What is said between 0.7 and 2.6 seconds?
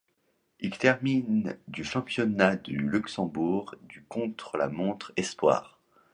termine du championnat